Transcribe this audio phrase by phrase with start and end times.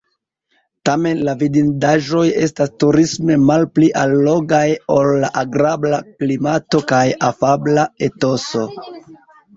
[0.87, 4.65] Tamen la vidindaĵoj estas turisme malpli allogaj
[4.97, 8.65] ol la agrabla klimato kaj afabla etoso.